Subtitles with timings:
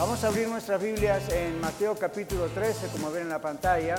[0.00, 3.96] Vamos a abrir nuestras Biblias en Mateo capítulo 13, como ven en la pantalla.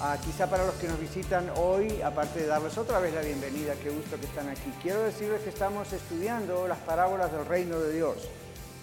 [0.00, 3.74] Ah, quizá para los que nos visitan hoy, aparte de darles otra vez la bienvenida,
[3.82, 4.72] qué gusto que están aquí.
[4.80, 8.30] Quiero decirles que estamos estudiando las parábolas del reino de Dios.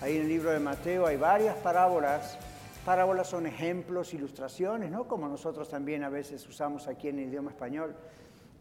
[0.01, 2.37] Ahí en el libro de Mateo hay varias parábolas.
[2.83, 5.07] Parábolas son ejemplos, ilustraciones, ¿no?
[5.07, 7.95] Como nosotros también a veces usamos aquí en el idioma español.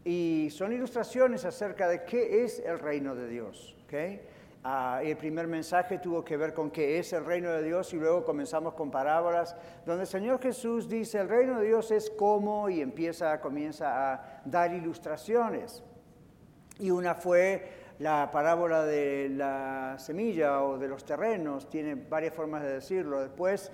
[0.05, 3.75] Y son ilustraciones acerca de qué es el reino de Dios.
[3.83, 4.21] ¿okay?
[4.65, 7.97] Ah, el primer mensaje tuvo que ver con qué es el reino de Dios y
[7.97, 12.69] luego comenzamos con parábolas donde el Señor Jesús dice el reino de Dios es como
[12.69, 15.83] y empieza, comienza a dar ilustraciones.
[16.79, 22.63] Y una fue la parábola de la semilla o de los terrenos, tiene varias formas
[22.63, 23.19] de decirlo.
[23.19, 23.69] Después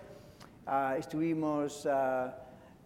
[0.66, 2.36] ah, estuvimos ah,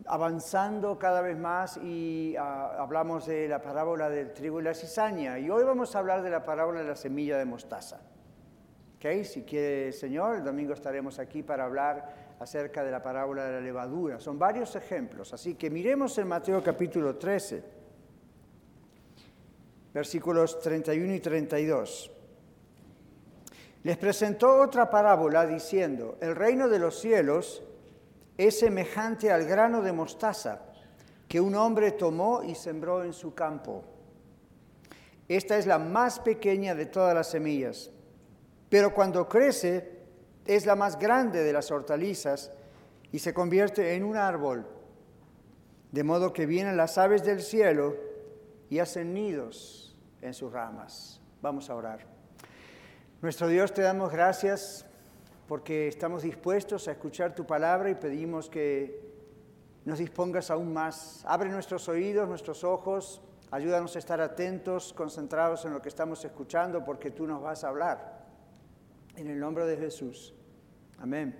[0.05, 5.39] avanzando cada vez más y ah, hablamos de la parábola del trigo y la cizaña.
[5.39, 8.01] Y hoy vamos a hablar de la parábola de la semilla de mostaza.
[8.97, 9.23] ¿Okay?
[9.23, 13.53] Si quiere el Señor, el domingo estaremos aquí para hablar acerca de la parábola de
[13.53, 14.19] la levadura.
[14.19, 17.63] Son varios ejemplos, así que miremos en Mateo capítulo 13,
[19.93, 22.11] versículos 31 y 32.
[23.83, 27.61] Les presentó otra parábola diciendo, el reino de los cielos
[28.37, 30.61] es semejante al grano de mostaza
[31.27, 33.83] que un hombre tomó y sembró en su campo.
[35.27, 37.91] Esta es la más pequeña de todas las semillas,
[38.69, 39.99] pero cuando crece
[40.45, 42.51] es la más grande de las hortalizas
[43.11, 44.67] y se convierte en un árbol,
[45.91, 47.95] de modo que vienen las aves del cielo
[48.69, 51.21] y hacen nidos en sus ramas.
[51.41, 52.05] Vamos a orar.
[53.21, 54.85] Nuestro Dios, te damos gracias
[55.53, 59.07] porque estamos dispuestos a escuchar tu palabra y pedimos que
[59.85, 61.23] nos dispongas aún más.
[61.27, 63.21] Abre nuestros oídos, nuestros ojos,
[63.51, 67.67] ayúdanos a estar atentos, concentrados en lo que estamos escuchando, porque tú nos vas a
[67.67, 68.25] hablar.
[69.15, 70.33] En el nombre de Jesús.
[70.97, 71.39] Amén.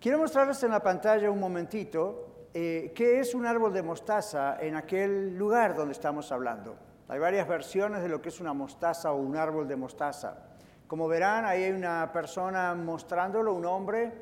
[0.00, 4.74] Quiero mostrarles en la pantalla un momentito eh, qué es un árbol de mostaza en
[4.74, 6.78] aquel lugar donde estamos hablando.
[7.08, 10.53] Hay varias versiones de lo que es una mostaza o un árbol de mostaza.
[10.86, 14.12] Como verán, ahí hay una persona mostrándolo, un hombre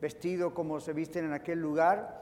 [0.00, 2.20] vestido como se visten en aquel lugar,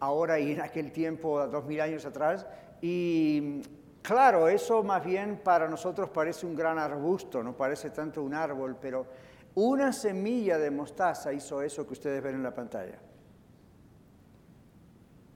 [0.00, 2.46] ahora y en aquel tiempo, dos mil años atrás.
[2.80, 3.62] Y
[4.02, 8.76] claro, eso más bien para nosotros parece un gran arbusto, no parece tanto un árbol,
[8.80, 9.06] pero
[9.54, 12.98] una semilla de mostaza hizo eso que ustedes ven en la pantalla.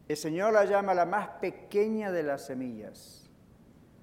[0.08, 3.30] El Señor la llama la más pequeña de las semillas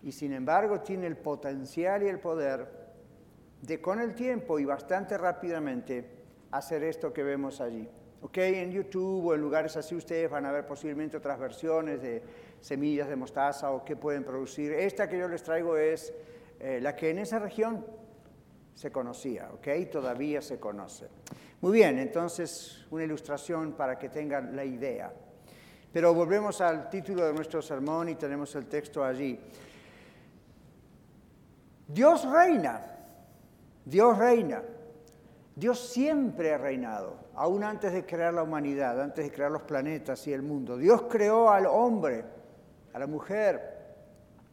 [0.01, 2.78] y sin embargo tiene el potencial y el poder
[3.61, 6.09] de con el tiempo y bastante rápidamente
[6.51, 7.87] hacer esto que vemos allí.
[8.21, 8.37] ¿Ok?
[8.37, 12.21] En YouTube o en lugares así ustedes van a ver posiblemente otras versiones de
[12.59, 14.73] semillas de mostaza o qué pueden producir.
[14.73, 16.13] Esta que yo les traigo es
[16.59, 17.85] eh, la que en esa región
[18.73, 19.67] se conocía, ¿ok?
[19.91, 21.07] Todavía se conoce.
[21.61, 25.13] Muy bien, entonces una ilustración para que tengan la idea.
[25.91, 29.39] Pero volvemos al título de nuestro sermón y tenemos el texto allí.
[31.87, 32.98] Dios reina.
[33.85, 34.63] Dios reina.
[35.55, 40.25] Dios siempre ha reinado, aún antes de crear la humanidad, antes de crear los planetas
[40.27, 40.77] y el mundo.
[40.77, 42.23] Dios creó al hombre,
[42.93, 43.77] a la mujer,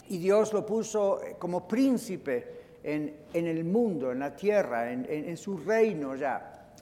[0.09, 5.37] y Dios lo puso eh, como príncipe en, el mundo, en la tierra, en, en
[5.37, 6.73] su reino ya.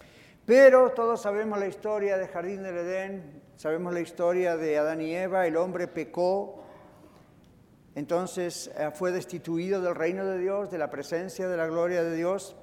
[0.47, 5.15] Pero todos sabemos la historia del Jardín del Edén, sabemos la historia de Adán y
[5.15, 6.64] Eva, el hombre pecó,
[7.95, 12.17] entonces eh, fue destituido del reino de Dios, de la presencia de la gloria de
[12.17, 12.57] Dios.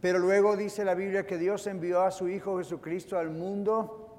[0.00, 4.18] Pero luego dice la Biblia que Dios envió a su Hijo Jesucristo al mundo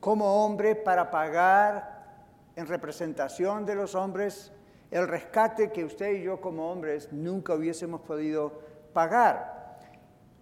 [0.00, 2.24] como hombre para pagar
[2.56, 4.52] en representación de los hombres
[4.90, 8.60] el rescate que usted y yo como hombres nunca hubiésemos podido
[8.92, 9.78] pagar.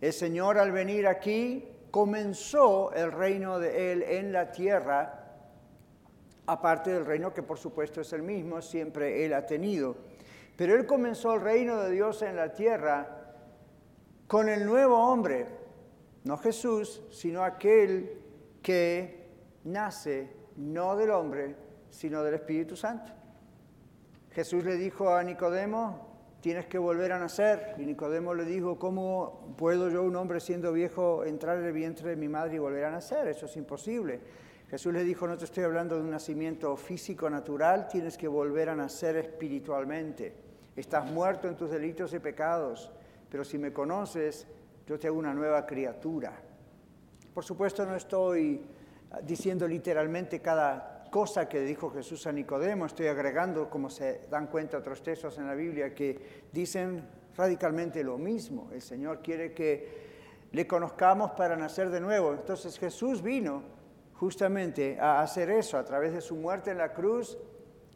[0.00, 5.17] El Señor al venir aquí comenzó el reino de Él en la tierra
[6.48, 9.96] aparte del reino que por supuesto es el mismo, siempre Él ha tenido.
[10.56, 13.34] Pero Él comenzó el reino de Dios en la tierra
[14.26, 15.46] con el nuevo hombre,
[16.24, 18.18] no Jesús, sino aquel
[18.62, 19.28] que
[19.64, 21.54] nace no del hombre,
[21.90, 23.12] sino del Espíritu Santo.
[24.32, 26.08] Jesús le dijo a Nicodemo,
[26.40, 27.74] tienes que volver a nacer.
[27.78, 32.10] Y Nicodemo le dijo, ¿cómo puedo yo, un hombre siendo viejo, entrar en el vientre
[32.10, 33.28] de mi madre y volver a nacer?
[33.28, 34.20] Eso es imposible.
[34.70, 38.68] Jesús le dijo, no te estoy hablando de un nacimiento físico natural, tienes que volver
[38.68, 40.34] a nacer espiritualmente.
[40.76, 42.90] Estás muerto en tus delitos y pecados,
[43.30, 44.46] pero si me conoces,
[44.86, 46.32] yo te hago una nueva criatura.
[47.32, 48.60] Por supuesto no estoy
[49.22, 54.76] diciendo literalmente cada cosa que dijo Jesús a Nicodemo, estoy agregando, como se dan cuenta
[54.76, 58.68] otros textos en la Biblia, que dicen radicalmente lo mismo.
[58.72, 60.08] El Señor quiere que
[60.52, 62.34] le conozcamos para nacer de nuevo.
[62.34, 63.77] Entonces Jesús vino
[64.18, 67.38] justamente a hacer eso a través de su muerte en la cruz.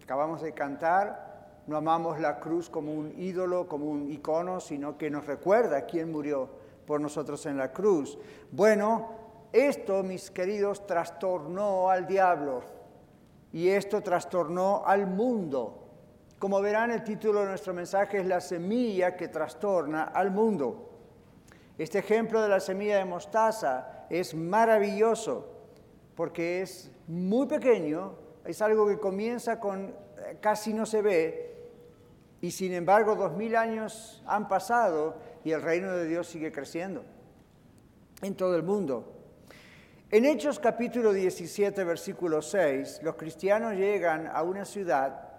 [0.03, 5.11] Acabamos de cantar, no amamos la cruz como un ídolo, como un icono, sino que
[5.11, 6.49] nos recuerda quién murió
[6.87, 8.19] por nosotros en la cruz.
[8.53, 9.11] Bueno,
[9.53, 12.63] esto, mis queridos, trastornó al diablo
[13.53, 15.79] y esto trastornó al mundo.
[16.39, 20.89] Como verán, el título de nuestro mensaje es La semilla que trastorna al mundo.
[21.79, 25.52] Este ejemplo de la semilla de mostaza es maravilloso
[26.15, 28.15] porque es muy pequeño,
[28.45, 31.53] es algo que comienza con eh, casi no se ve,
[32.41, 37.05] y sin embargo dos mil años han pasado y el reino de Dios sigue creciendo
[38.21, 39.13] en todo el mundo.
[40.11, 45.33] En Hechos capítulo 17, versículo 6, los cristianos llegan a una ciudad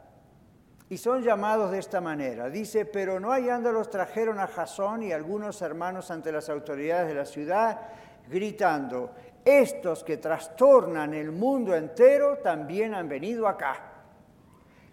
[0.90, 2.50] y son llamados de esta manera.
[2.50, 7.26] Dice, pero no hallándolos trajeron a Jasón y algunos hermanos ante las autoridades de la
[7.26, 7.82] ciudad,
[8.28, 9.12] gritando,
[9.46, 13.92] estos que trastornan el mundo entero también han venido acá.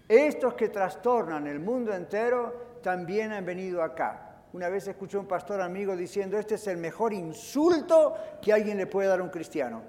[0.08, 4.26] Estos que trastornan el mundo entero también han venido acá.
[4.52, 8.88] Una vez escuché un pastor amigo diciendo, este es el mejor insulto que alguien le
[8.88, 9.82] puede dar a un cristiano.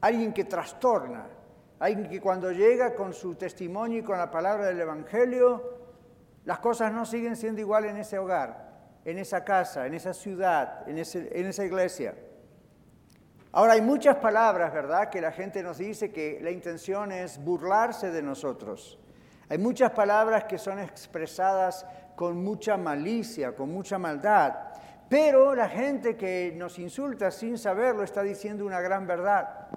[0.00, 1.26] Alguien que trastorna,
[1.80, 5.76] alguien que cuando llega con su testimonio y con la palabra del Evangelio,
[6.46, 8.70] las cosas no siguen siendo igual en ese hogar,
[9.04, 12.14] en esa casa, en esa ciudad, en, en esa iglesia.
[13.52, 18.10] Ahora hay muchas palabras, ¿verdad?, que la gente nos dice que la intención es burlarse
[18.10, 18.98] de nosotros.
[19.48, 24.54] Hay muchas palabras que son expresadas con mucha malicia, con mucha maldad.
[25.08, 29.68] Pero la gente que nos insulta sin saberlo está diciendo una gran verdad.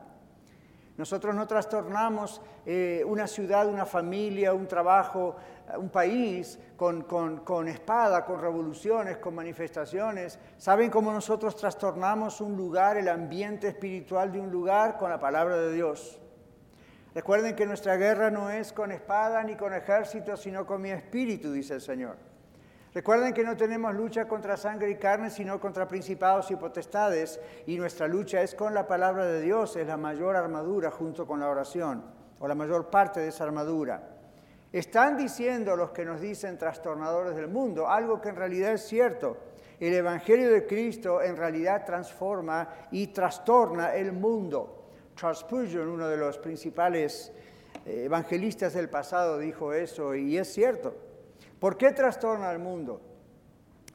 [1.02, 5.36] Nosotros no trastornamos eh, una ciudad, una familia, un trabajo,
[5.76, 10.38] un país con, con, espada, con revoluciones, con manifestaciones.
[10.58, 15.58] ¿Saben cómo nosotros trastornamos un lugar, el ambiente espiritual de un lugar con la palabra
[15.58, 16.20] de Dios?
[17.16, 21.52] Recuerden que nuestra guerra no es con espada ni con ejército, sino con mi espíritu,
[21.52, 22.31] dice el Señor.
[22.94, 27.78] Recuerden que no tenemos lucha contra sangre y carne, sino contra principados y potestades, y
[27.78, 31.48] nuestra lucha es con la palabra de Dios, es la mayor armadura junto con la
[31.48, 32.04] oración,
[32.40, 34.10] o la mayor parte de esa armadura.
[34.74, 39.38] Están diciendo los que nos dicen trastornadores del mundo algo que en realidad es cierto.
[39.80, 44.90] El Evangelio de Cristo en realidad transforma y trastorna el mundo.
[45.16, 47.32] Charles Spurgeon, uno de los principales
[47.86, 51.11] eh, evangelistas del pasado, dijo eso y es cierto.
[51.62, 53.00] ¿Por qué trastorna al mundo?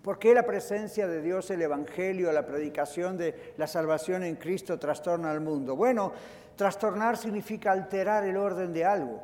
[0.00, 4.78] ¿Por qué la presencia de Dios, el Evangelio, la predicación de la salvación en Cristo
[4.78, 5.74] trastorna al mundo?
[5.74, 6.12] Bueno,
[6.54, 9.20] trastornar significa alterar el orden de algo.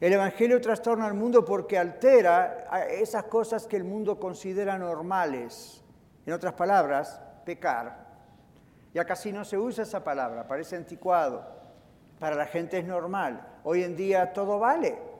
[0.00, 5.84] El Evangelio trastorna al mundo porque altera esas cosas que el mundo considera normales.
[6.24, 8.06] En otras palabras, pecar.
[8.94, 11.44] Ya casi no se usa esa palabra, parece anticuado.
[12.18, 13.46] Para la gente es normal.
[13.64, 15.12] Hoy en día todo vale.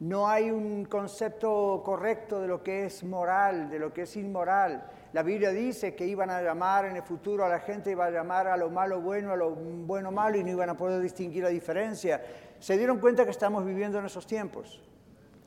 [0.00, 4.88] No hay un concepto correcto de lo que es moral, de lo que es inmoral.
[5.12, 8.10] La Biblia dice que iban a llamar en el futuro a la gente, iba a
[8.10, 11.42] llamar a lo malo bueno, a lo bueno malo y no iban a poder distinguir
[11.42, 12.22] la diferencia.
[12.60, 14.80] Se dieron cuenta que estamos viviendo en esos tiempos.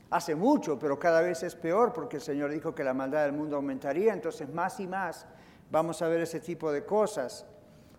[0.10, 3.31] Hace mucho, pero cada vez es peor porque el Señor dijo que la maldad del
[3.31, 5.25] mundo aumentaría, entonces más y más
[5.70, 7.46] vamos a ver ese tipo de cosas.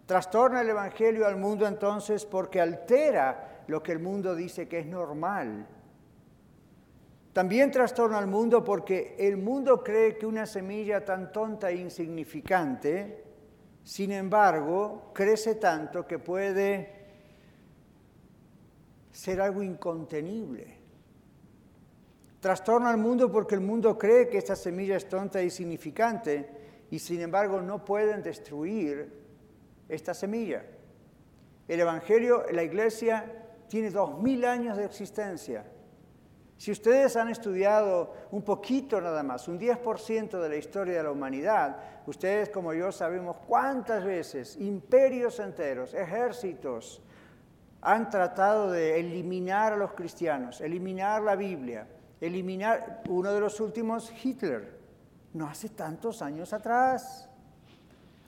[0.05, 4.87] Trastorna el Evangelio al mundo entonces porque altera lo que el mundo dice que es
[4.87, 5.67] normal.
[7.33, 13.25] También trastorna al mundo porque el mundo cree que una semilla tan tonta e insignificante,
[13.83, 17.03] sin embargo, crece tanto que puede
[19.11, 20.79] ser algo incontenible.
[22.39, 26.99] Trastorna al mundo porque el mundo cree que esta semilla es tonta e insignificante y
[26.99, 29.11] sin embargo no pueden destruir
[29.89, 30.67] esta semilla.
[31.67, 33.25] El Evangelio, la iglesia,
[33.69, 35.65] tiene dos mil años de existencia
[36.63, 41.11] si ustedes han estudiado un poquito nada más, un 10% de la historia de la
[41.11, 41.77] humanidad,
[42.07, 47.03] ustedes como yo sabemos cuántas veces imperios enteros, ejércitos,
[47.81, 51.89] han tratado de eliminar a los cristianos, eliminar la Biblia,
[52.21, 54.79] eliminar uno de los últimos, Hitler,
[55.33, 57.29] no hace tantos años atrás.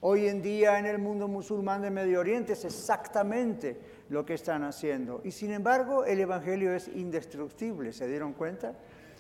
[0.00, 4.64] Hoy en día en el mundo musulmán de Medio Oriente es exactamente lo que están
[4.64, 5.20] haciendo.
[5.24, 8.74] Y sin embargo el Evangelio es indestructible, ¿se dieron cuenta?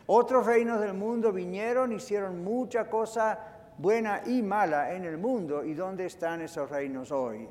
[0.06, 3.38] Otros reinos del mundo vinieron, hicieron mucha cosa
[3.78, 5.64] buena y mala en el mundo.
[5.64, 7.48] ¿Y dónde están esos reinos hoy?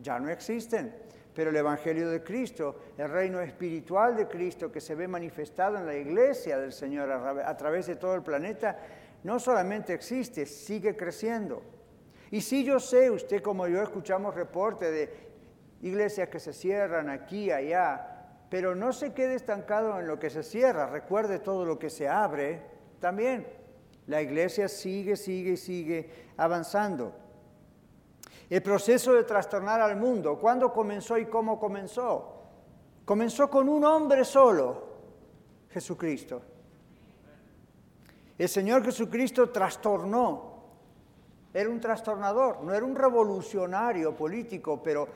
[0.00, 0.94] Ya no existen.
[1.34, 5.84] Pero el Evangelio de Cristo, el reino espiritual de Cristo que se ve manifestado en
[5.84, 8.78] la iglesia del Señor a través de todo el planeta,
[9.22, 11.62] no solamente existe, sigue creciendo.
[12.30, 15.25] Y si yo sé, usted como yo escuchamos reportes de
[15.86, 20.42] iglesias que se cierran aquí, allá, pero no se quede estancado en lo que se
[20.42, 22.62] cierra, recuerde todo lo que se abre
[23.00, 23.46] también.
[24.06, 27.12] La iglesia sigue, sigue, sigue avanzando.
[28.48, 32.42] El proceso de trastornar al mundo, ¿cuándo comenzó y cómo comenzó?
[33.04, 34.86] Comenzó con un hombre solo,
[35.70, 36.42] Jesucristo.
[38.38, 40.56] El Señor Jesucristo trastornó
[41.56, 45.08] era un trastornador, no era un revolucionario político, pero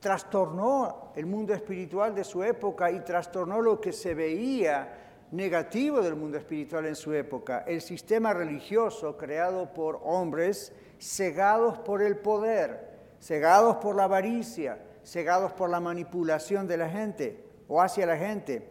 [0.00, 6.14] trastornó el mundo espiritual de su época y trastornó lo que se veía negativo del
[6.14, 12.96] mundo espiritual en su época, el sistema religioso creado por hombres cegados por el poder,
[13.20, 18.70] cegados por la avaricia, cegados por la manipulación de la gente o hacia la gente.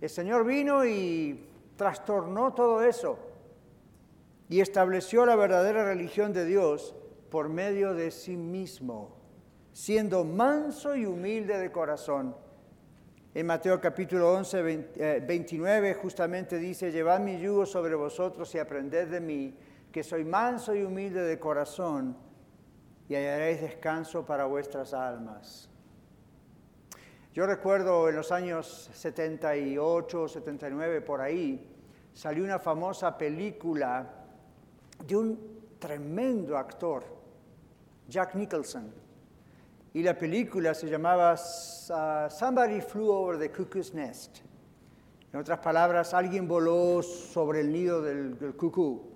[0.00, 3.18] El Señor vino y trastornó todo eso
[4.48, 6.94] y estableció la verdadera religión de Dios
[7.30, 9.15] por medio de sí mismo,
[9.76, 12.34] siendo manso y humilde de corazón.
[13.34, 14.62] En Mateo capítulo 11,
[15.20, 19.54] 29 eh, justamente dice, llevad mi yugo sobre vosotros y aprended de mí,
[19.92, 22.16] que soy manso y humilde de corazón,
[23.06, 25.68] y hallaréis descanso para vuestras almas.
[27.34, 31.70] Yo recuerdo en los años 78, 79, por ahí,
[32.14, 34.10] salió una famosa película
[35.06, 37.04] de un tremendo actor,
[38.08, 39.05] Jack Nicholson.
[39.96, 44.40] Y la película se llamaba uh, Somebody Flew Over the Cuckoo's Nest.
[45.32, 49.08] En otras palabras, alguien voló sobre el nido del, del cucú.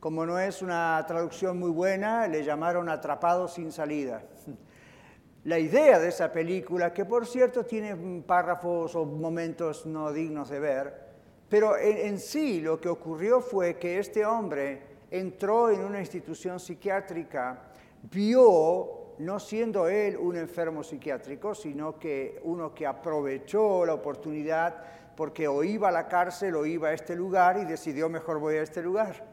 [0.00, 4.22] Como no es una traducción muy buena, le llamaron Atrapado sin salida.
[5.44, 10.60] La idea de esa película, que por cierto tiene párrafos o momentos no dignos de
[10.60, 11.08] ver,
[11.50, 17.64] pero en sí lo que ocurrió fue que este hombre entró en una institución psiquiátrica,
[18.10, 24.82] vio, no siendo él un enfermo psiquiátrico, sino que uno que aprovechó la oportunidad
[25.16, 28.56] porque o iba a la cárcel o iba a este lugar y decidió mejor voy
[28.56, 29.24] a este lugar.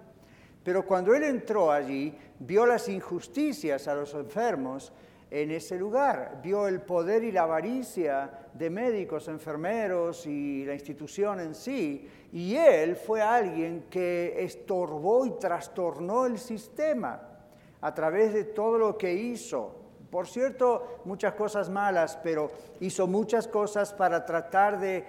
[0.64, 4.92] Pero cuando él entró allí, vio las injusticias a los enfermos
[5.32, 11.40] en ese lugar, vio el poder y la avaricia de médicos, enfermeros y la institución
[11.40, 17.29] en sí, y él fue alguien que estorbó y trastornó el sistema
[17.82, 19.76] a través de todo lo que hizo.
[20.10, 25.06] Por cierto, muchas cosas malas, pero hizo muchas cosas para tratar de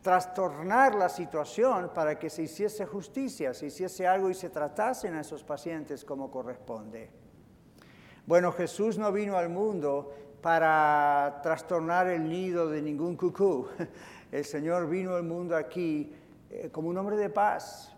[0.00, 5.22] trastornar la situación para que se hiciese justicia, se hiciese algo y se tratasen a
[5.22, 7.10] esos pacientes como corresponde.
[8.26, 13.66] Bueno, Jesús no vino al mundo para trastornar el nido de ningún cucú.
[14.30, 16.14] El Señor vino al mundo aquí
[16.50, 17.96] eh, como un hombre de paz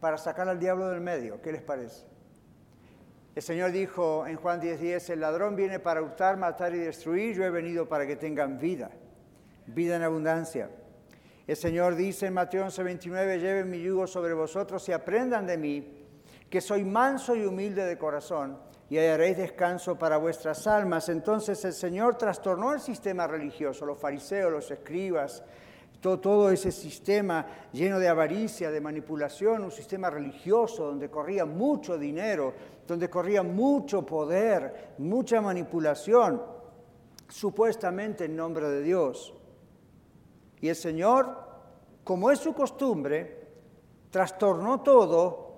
[0.00, 1.40] para sacar al diablo del medio.
[1.40, 2.04] ¿Qué les parece?
[3.38, 7.36] El Señor dijo en Juan 10:10, 10, el ladrón viene para hurtar, matar y destruir,
[7.36, 8.90] yo he venido para que tengan vida,
[9.68, 10.68] vida en abundancia.
[11.46, 16.04] El Señor dice en Mateo 11:29, lleven mi yugo sobre vosotros y aprendan de mí,
[16.50, 18.58] que soy manso y humilde de corazón,
[18.90, 21.08] y hallaréis descanso para vuestras almas.
[21.08, 25.44] Entonces el Señor trastornó el sistema religioso, los fariseos, los escribas,
[26.00, 32.54] todo, ese sistema lleno de avaricia, de manipulación, un sistema religioso donde corría mucho dinero,
[32.88, 36.42] donde corría mucho poder, mucha manipulación,
[37.28, 39.34] supuestamente en nombre de Dios.
[40.60, 41.36] Y el Señor,
[42.02, 43.46] como es su costumbre,
[44.10, 45.48] trastornó todo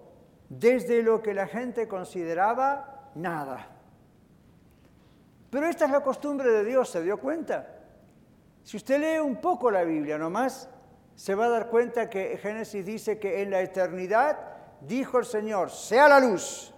[0.49, 3.76] desde lo que la gente consideraba nada.
[5.50, 7.76] Pero esta es la costumbre de Dios, ¿se dio cuenta?
[8.64, 10.68] Si usted lee un poco la Biblia nomás,
[11.14, 14.37] se va a dar cuenta que Génesis dice que en la eternidad
[14.80, 16.75] dijo el Señor, sea la luz.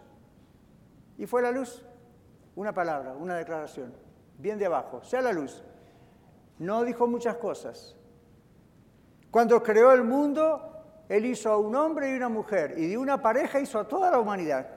[1.18, 1.84] Y fue la luz.
[2.54, 3.94] Una palabra, una declaración,
[4.38, 5.64] bien de abajo, sea la luz.
[6.58, 7.96] No dijo muchas cosas.
[9.30, 13.22] Cuando creó el mundo, Él hizo a un hombre y una mujer, y de una
[13.22, 14.68] pareja hizo a toda la humanidad.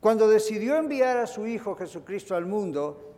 [0.00, 3.14] Cuando decidió enviar a su Hijo Jesucristo al mundo,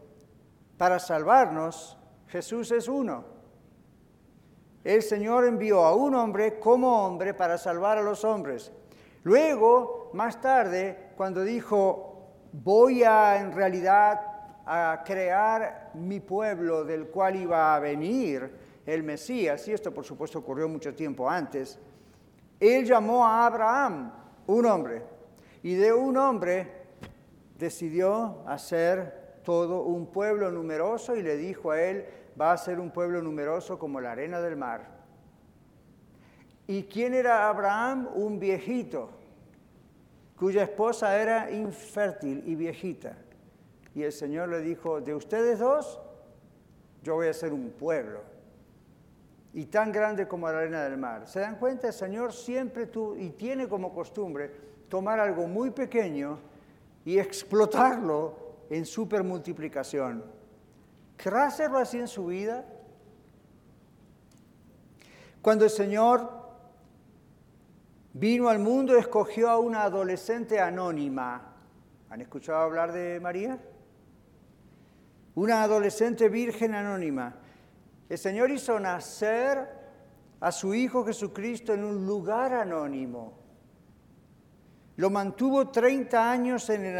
[0.76, 1.96] para salvarnos,
[2.28, 3.24] Jesús es uno.
[4.84, 8.72] El Señor envió a un hombre como hombre para salvar a los hombres.
[9.26, 14.20] Luego, más tarde, cuando dijo, voy a en realidad
[14.64, 18.48] a crear mi pueblo del cual iba a venir
[18.86, 21.76] el Mesías, y esto por supuesto ocurrió mucho tiempo antes,
[22.60, 24.12] él llamó a Abraham,
[24.46, 25.02] un hombre,
[25.64, 26.86] y de un hombre
[27.58, 32.06] decidió hacer todo un pueblo numeroso y le dijo a él,
[32.40, 34.95] va a ser un pueblo numeroso como la arena del mar.
[36.66, 38.08] ¿Y quién era Abraham?
[38.14, 39.10] Un viejito,
[40.36, 43.16] cuya esposa era infértil y viejita.
[43.94, 46.00] Y el Señor le dijo, de ustedes dos,
[47.02, 48.20] yo voy a ser un pueblo.
[49.54, 51.26] Y tan grande como la arena del mar.
[51.26, 51.86] ¿Se dan cuenta?
[51.86, 54.50] El Señor siempre tú, y tiene como costumbre,
[54.88, 56.38] tomar algo muy pequeño
[57.04, 58.34] y explotarlo
[58.68, 60.24] en supermultiplicación.
[61.16, 62.66] ¿Querrá hacerlo así en su vida?
[65.40, 66.45] Cuando el Señor
[68.18, 71.54] vino al mundo, escogió a una adolescente anónima.
[72.10, 73.58] ¿Han escuchado hablar de María?
[75.36, 77.34] una adolescente virgen anónima.
[78.08, 79.68] El Señor hizo nacer
[80.40, 83.38] a su Hijo Jesucristo en un lugar anónimo.
[84.96, 86.96] Lo mantuvo 30 años en el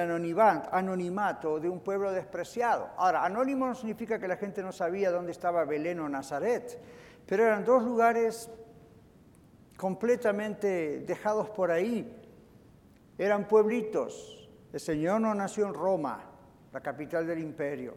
[0.70, 2.90] anonimato de un pueblo despreciado.
[2.98, 6.78] Ahora, anónimo no significa que la gente no sabía dónde estaba Belén o Nazaret,
[7.26, 8.50] pero eran dos lugares
[9.76, 12.12] completamente dejados por ahí.
[13.18, 14.48] Eran pueblitos.
[14.72, 16.24] El Señor no nació en Roma,
[16.72, 17.94] la capital del imperio.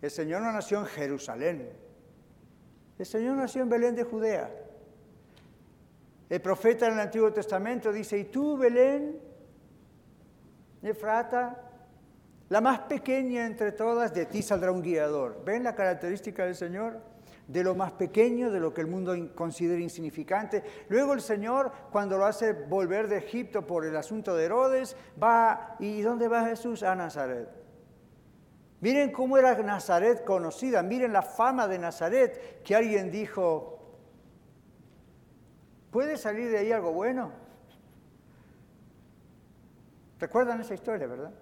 [0.00, 1.70] El Señor no nació en Jerusalén.
[2.98, 4.50] El Señor nació en Belén de Judea.
[6.28, 9.20] El profeta en el Antiguo Testamento dice, y tú, Belén,
[10.82, 11.70] Efrata,
[12.48, 15.42] la más pequeña entre todas, de ti saldrá un guiador.
[15.44, 17.00] ¿Ven la característica del Señor?
[17.52, 20.64] De lo más pequeño, de lo que el mundo considera insignificante.
[20.88, 25.76] Luego el Señor, cuando lo hace volver de Egipto por el asunto de Herodes, va,
[25.78, 26.82] ¿y dónde va Jesús?
[26.82, 27.48] A Nazaret.
[28.80, 33.78] Miren cómo era Nazaret conocida, miren la fama de Nazaret, que alguien dijo,
[35.90, 37.32] ¿puede salir de ahí algo bueno?
[40.18, 41.32] ¿Recuerdan esa historia, verdad?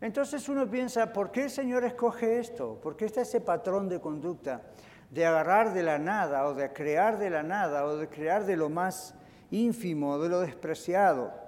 [0.00, 2.78] Entonces uno piensa, ¿por qué el Señor escoge esto?
[2.82, 4.62] ¿Por qué está ese patrón de conducta
[5.10, 8.56] de agarrar de la nada o de crear de la nada o de crear de
[8.56, 9.14] lo más
[9.50, 11.44] ínfimo, de lo despreciado?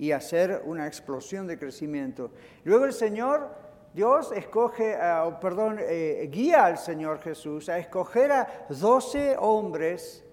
[0.00, 2.30] y hacer una explosión de crecimiento.
[2.64, 3.54] Luego el Señor,
[3.92, 10.24] Dios escoge, uh, perdón, eh, guía al Señor Jesús a escoger a doce hombres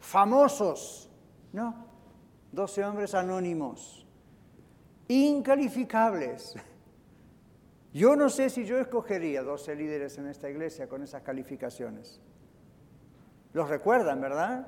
[0.00, 1.08] famosos,
[1.52, 1.86] ¿no?
[2.50, 4.01] Doce hombres anónimos,
[5.12, 6.54] incalificables.
[7.92, 12.20] Yo no sé si yo escogería 12 líderes en esta iglesia con esas calificaciones.
[13.52, 14.66] Los recuerdan, ¿verdad?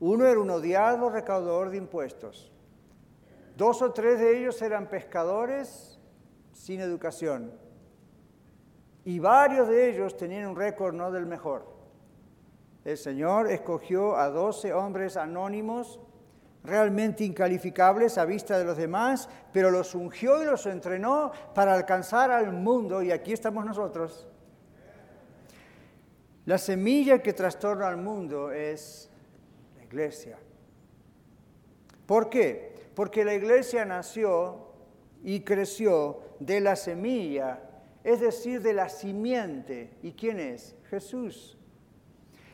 [0.00, 2.50] Uno era un odiado recaudador de impuestos.
[3.56, 5.98] Dos o tres de ellos eran pescadores
[6.52, 7.52] sin educación.
[9.04, 11.66] Y varios de ellos tenían un récord no del mejor.
[12.84, 16.00] El Señor escogió a doce hombres anónimos,
[16.64, 22.30] realmente incalificables a vista de los demás, pero los ungió y los entrenó para alcanzar
[22.30, 23.02] al mundo.
[23.02, 24.28] Y aquí estamos nosotros.
[26.44, 29.10] La semilla que trastorna al mundo es
[29.76, 30.38] la iglesia.
[32.06, 32.72] ¿Por qué?
[32.94, 34.72] porque la iglesia nació
[35.22, 37.60] y creció de la semilla,
[38.04, 39.90] es decir, de la simiente.
[40.02, 40.74] ¿Y quién es?
[40.90, 41.58] Jesús.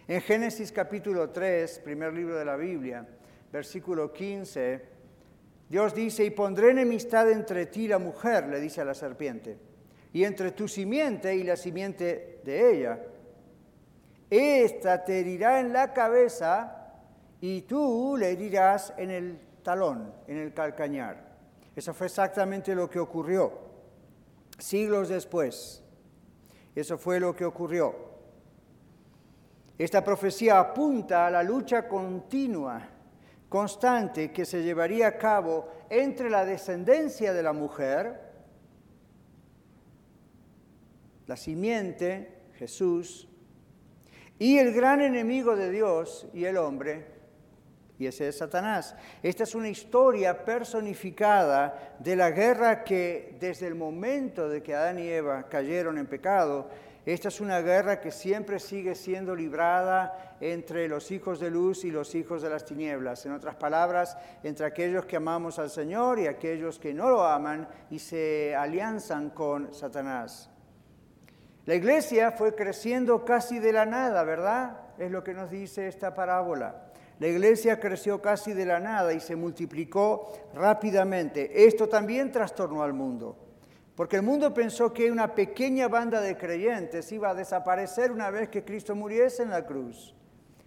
[0.07, 3.07] En Génesis capítulo 3, primer libro de la Biblia,
[3.53, 4.83] versículo 15,
[5.69, 9.59] Dios dice, y pondré enemistad entre ti y la mujer, le dice a la serpiente,
[10.13, 13.01] y entre tu simiente y la simiente de ella.
[14.31, 16.79] Esta te herirá en la cabeza
[17.41, 21.29] y tú le herirás en el talón, en el calcañar.
[21.77, 23.53] Eso fue exactamente lo que ocurrió.
[24.59, 25.85] Siglos después,
[26.75, 27.95] eso fue lo que ocurrió.
[29.79, 32.89] Esta profecía apunta a la lucha continua,
[33.49, 38.21] constante, que se llevaría a cabo entre la descendencia de la mujer,
[41.27, 43.29] la simiente, Jesús,
[44.39, 47.19] y el gran enemigo de Dios y el hombre,
[47.99, 48.95] y ese es Satanás.
[49.23, 55.01] Esta es una historia personificada de la guerra que desde el momento de que Adán
[55.01, 56.69] y Eva cayeron en pecado,
[57.13, 61.91] esta es una guerra que siempre sigue siendo librada entre los hijos de luz y
[61.91, 63.25] los hijos de las tinieblas.
[63.25, 67.67] En otras palabras, entre aquellos que amamos al Señor y aquellos que no lo aman
[67.91, 70.51] y se alianzan con Satanás.
[71.65, 74.79] La iglesia fue creciendo casi de la nada, ¿verdad?
[74.99, 76.91] Es lo que nos dice esta parábola.
[77.19, 81.67] La iglesia creció casi de la nada y se multiplicó rápidamente.
[81.67, 83.37] Esto también trastornó al mundo,
[83.99, 88.49] porque el mundo pensó que una pequeña banda de creyentes iba a desaparecer una vez
[88.49, 90.15] que Cristo muriese en la cruz.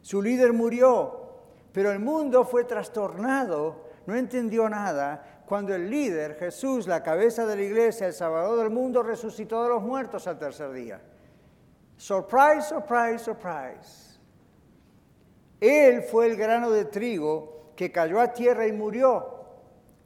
[0.01, 1.29] Su líder murió,
[1.71, 7.55] pero el mundo fue trastornado, no entendió nada, cuando el líder, Jesús, la cabeza de
[7.55, 10.99] la iglesia, el Salvador del mundo, resucitó de los muertos al tercer día.
[11.95, 14.19] Surprise, surprise, surprise.
[15.61, 19.37] Él fue el grano de trigo que cayó a tierra y murió,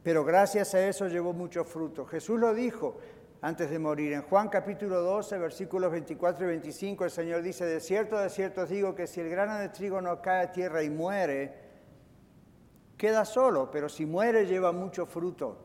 [0.04, 2.06] pero gracias a eso llevó mucho fruto.
[2.06, 3.00] Jesús lo dijo
[3.46, 4.12] antes de morir.
[4.14, 8.64] En Juan capítulo 12, versículos 24 y 25, el Señor dice, de cierto, de cierto
[8.64, 11.54] os digo que si el grano de trigo no cae a tierra y muere,
[12.98, 15.60] queda solo, pero si muere lleva mucho fruto.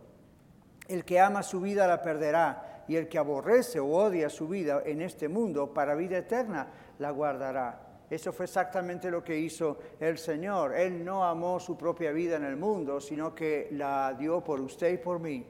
[0.88, 4.83] El que ama su vida la perderá, y el que aborrece o odia su vida
[4.85, 6.66] en este mundo para vida eterna
[6.99, 8.03] la guardará.
[8.11, 10.77] Eso fue exactamente lo que hizo el Señor.
[10.77, 14.93] Él no amó su propia vida en el mundo, sino que la dio por usted
[14.93, 15.47] y por mí.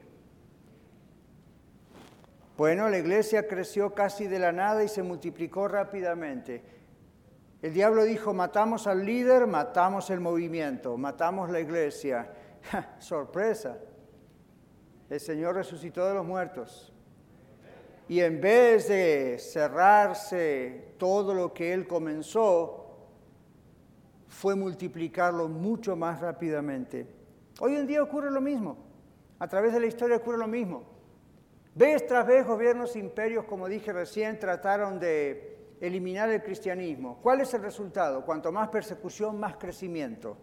[2.61, 6.63] Bueno, la iglesia creció casi de la nada y se multiplicó rápidamente.
[7.59, 12.31] El diablo dijo, matamos al líder, matamos el movimiento, matamos la iglesia.
[12.99, 13.79] sorpresa.
[15.09, 16.93] El Señor resucitó de los muertos.
[18.07, 22.95] Y en vez de cerrarse todo lo que Él comenzó,
[24.27, 27.07] fue multiplicarlo mucho más rápidamente.
[27.59, 28.77] Hoy en día ocurre lo mismo.
[29.39, 30.90] A través de la historia ocurre lo mismo.
[31.73, 37.19] Vez tras vez gobiernos imperios, como dije recién, trataron de eliminar el cristianismo.
[37.21, 38.25] ¿Cuál es el resultado?
[38.25, 40.37] Cuanto más persecución, más crecimiento.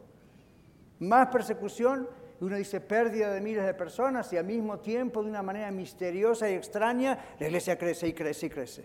[1.01, 2.09] Más persecución,
[2.41, 6.49] uno dice pérdida de miles de personas y al mismo tiempo, de una manera misteriosa
[6.51, 8.85] y extraña, la iglesia crece y crece y crece.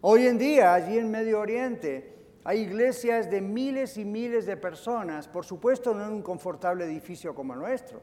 [0.00, 2.14] Hoy en día, allí en Medio Oriente,
[2.44, 7.34] hay iglesias de miles y miles de personas, por supuesto no en un confortable edificio
[7.34, 8.00] como el nuestro,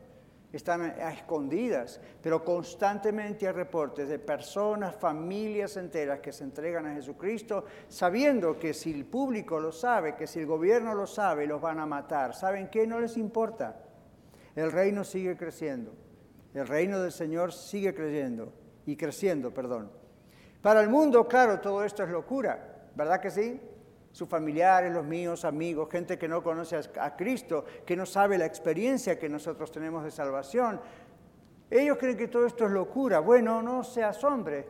[0.58, 6.96] están a escondidas, pero constantemente hay reportes de personas, familias enteras que se entregan a
[6.96, 11.62] Jesucristo, sabiendo que si el público lo sabe, que si el gobierno lo sabe, los
[11.62, 12.34] van a matar.
[12.34, 12.88] ¿Saben qué?
[12.88, 13.82] No les importa
[14.56, 15.94] el reino sigue creciendo.
[16.54, 18.54] El reino del Señor sigue creciendo
[18.86, 19.92] y creciendo, perdón.
[20.62, 23.60] Para el mundo, claro, todo esto es locura, ¿verdad que sí?
[24.16, 28.46] Sus familiares, los míos, amigos, gente que no conoce a Cristo, que no sabe la
[28.46, 30.80] experiencia que nosotros tenemos de salvación.
[31.70, 33.20] Ellos creen que todo esto es locura.
[33.20, 34.70] Bueno, no se asombre.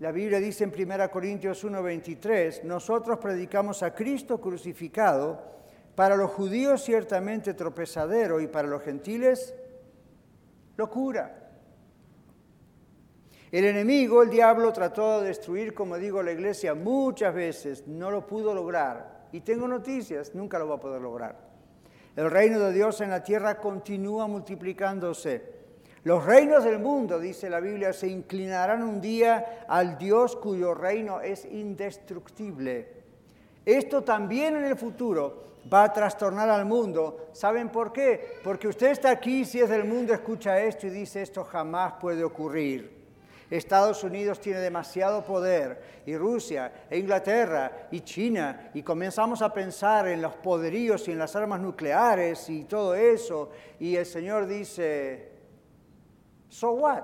[0.00, 5.40] La Biblia dice en 1 Corintios 1:23, nosotros predicamos a Cristo crucificado
[5.94, 9.54] para los judíos ciertamente tropezadero y para los gentiles
[10.76, 11.41] locura.
[13.52, 18.26] El enemigo, el diablo, trató de destruir, como digo, la iglesia muchas veces, no lo
[18.26, 19.26] pudo lograr.
[19.30, 21.36] Y tengo noticias, nunca lo va a poder lograr.
[22.16, 25.52] El reino de Dios en la tierra continúa multiplicándose.
[26.04, 31.20] Los reinos del mundo, dice la Biblia, se inclinarán un día al Dios cuyo reino
[31.20, 33.02] es indestructible.
[33.66, 37.28] Esto también en el futuro va a trastornar al mundo.
[37.32, 38.38] ¿Saben por qué?
[38.42, 42.24] Porque usted está aquí, si es del mundo, escucha esto y dice esto jamás puede
[42.24, 43.01] ocurrir.
[43.56, 50.08] Estados Unidos tiene demasiado poder, y Rusia, e Inglaterra, y China, y comenzamos a pensar
[50.08, 55.32] en los poderíos y en las armas nucleares y todo eso, y el Señor dice,
[56.48, 57.02] ¿so what?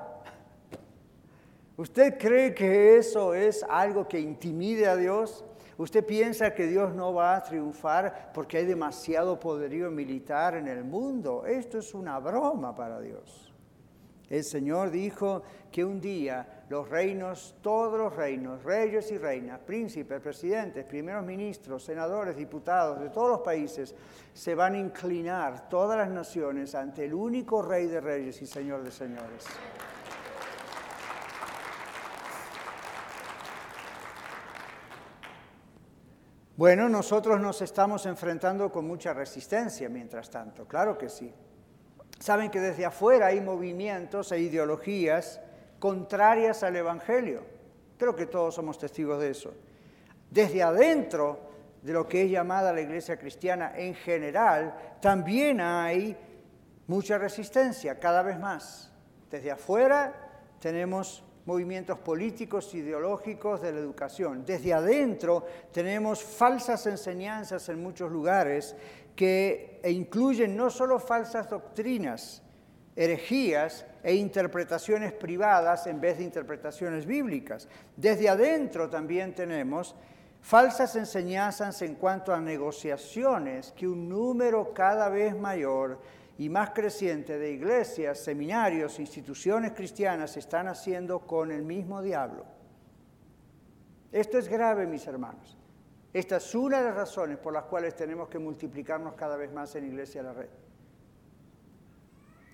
[1.77, 5.45] ¿Usted cree que eso es algo que intimide a Dios?
[5.77, 10.83] ¿Usted piensa que Dios no va a triunfar porque hay demasiado poderío militar en el
[10.83, 11.45] mundo?
[11.47, 13.48] Esto es una broma para Dios.
[14.31, 20.21] El Señor dijo que un día los reinos, todos los reinos, reyes y reinas, príncipes,
[20.21, 23.95] presidentes, primeros ministros, senadores, diputados de todos los países,
[24.35, 28.83] se van a inclinar todas las naciones ante el único rey de reyes y señor
[28.83, 29.47] de señores.
[36.59, 41.33] Bueno, nosotros nos estamos enfrentando con mucha resistencia mientras tanto, claro que sí.
[42.19, 45.41] Saben que desde afuera hay movimientos e ideologías
[45.79, 47.43] contrarias al Evangelio.
[47.97, 49.55] Creo que todos somos testigos de eso.
[50.31, 51.39] Desde adentro
[51.83, 56.17] de lo que es llamada la iglesia cristiana en general, también hay
[56.89, 58.93] mucha resistencia, cada vez más.
[59.31, 60.15] Desde afuera
[60.61, 64.45] tenemos movimientos políticos, ideológicos de la educación.
[64.45, 68.77] Desde adentro tenemos falsas enseñanzas en muchos lugares
[69.19, 72.41] que incluyen no solo falsas doctrinas,
[72.95, 77.67] herejías e interpretaciones privadas en vez de interpretaciones bíblicas.
[77.97, 79.97] Desde adentro también tenemos
[80.41, 85.99] falsas enseñanzas en cuanto a negociaciones que un número cada vez mayor
[86.39, 92.45] y más creciente de iglesias, seminarios, instituciones cristianas están haciendo con el mismo diablo.
[94.13, 95.58] Esto es grave, mis hermanos.
[96.13, 99.75] Esta es una de las razones por las cuales tenemos que multiplicarnos cada vez más
[99.75, 100.49] en Iglesia la Red.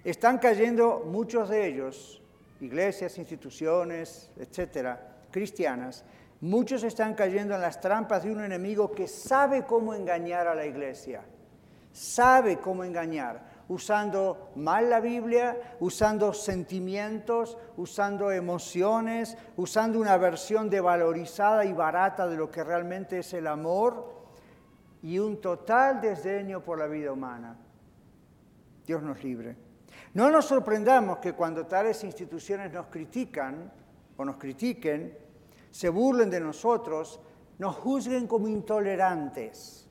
[0.03, 2.21] Están cayendo muchos de ellos,
[2.61, 6.05] iglesias, instituciones, etcétera, cristianas,
[6.41, 10.67] muchos están cayendo en las trampas de un enemigo que sabe cómo engañar a la
[10.67, 11.23] iglesia,
[11.93, 21.65] sabe cómo engañar usando mal la Biblia, usando sentimientos, usando emociones, usando una versión devalorizada
[21.65, 24.13] y barata de lo que realmente es el amor
[25.03, 27.57] y un total desdeño por la vida humana.
[28.87, 29.57] Dios nos libre.
[30.13, 33.73] No nos sorprendamos que cuando tales instituciones nos critican
[34.17, 35.17] o nos critiquen,
[35.71, 37.21] se burlen de nosotros,
[37.59, 39.84] nos juzguen como intolerantes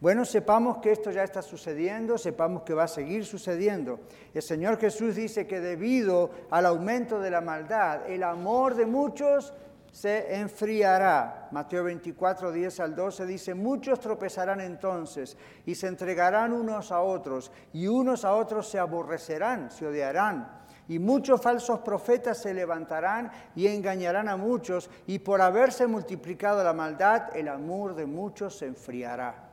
[0.00, 4.00] bueno, sepamos que esto ya está sucediendo, sepamos que va a seguir sucediendo.
[4.32, 9.52] El Señor Jesús dice que debido al aumento de la maldad, el amor de muchos
[9.92, 11.48] se enfriará.
[11.50, 15.36] Mateo 24, 10 al 12 dice, muchos tropezarán entonces
[15.66, 20.60] y se entregarán unos a otros y unos a otros se aborrecerán, se odiarán.
[20.88, 26.72] Y muchos falsos profetas se levantarán y engañarán a muchos y por haberse multiplicado la
[26.72, 29.49] maldad, el amor de muchos se enfriará.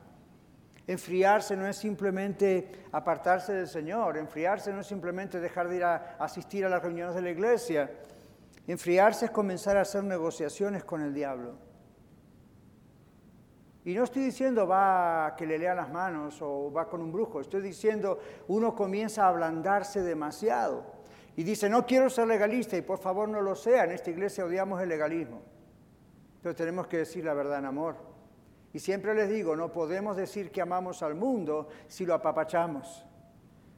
[0.88, 6.16] Enfriarse no es simplemente apartarse del Señor, enfriarse no es simplemente dejar de ir a
[6.18, 7.90] asistir a las reuniones de la iglesia.
[8.66, 11.56] Enfriarse es comenzar a hacer negociaciones con el diablo.
[13.84, 17.42] Y no estoy diciendo va que le lea las manos o va con un brujo,
[17.42, 20.84] estoy diciendo uno comienza a ablandarse demasiado
[21.36, 24.44] y dice, no quiero ser legalista y por favor no lo sea, en esta iglesia
[24.46, 25.42] odiamos el legalismo,
[26.42, 28.17] pero tenemos que decir la verdad en amor.
[28.72, 33.04] Y siempre les digo, no podemos decir que amamos al mundo si lo apapachamos.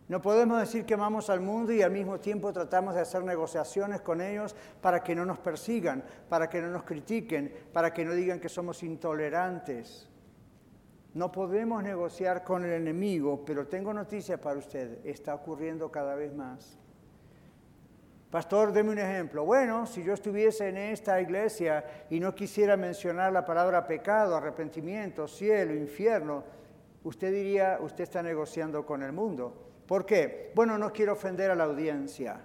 [0.08, 4.00] No podemos decir que amamos al mundo y al mismo tiempo tratamos de hacer negociaciones
[4.00, 8.12] con ellos para que no nos persigan, para que no nos critiquen, para que no
[8.12, 10.08] digan que somos intolerantes.
[11.14, 16.34] No podemos negociar con el enemigo, pero tengo noticias para usted, está ocurriendo cada vez
[16.34, 16.76] más.
[18.30, 19.44] Pastor, deme un ejemplo.
[19.44, 25.26] Bueno, si yo estuviese en esta iglesia y no quisiera mencionar la palabra pecado, arrepentimiento,
[25.26, 26.44] cielo, infierno,
[27.02, 29.72] usted diría, usted está negociando con el mundo.
[29.84, 30.52] ¿Por qué?
[30.54, 32.40] Bueno, no quiero ofender a la audiencia.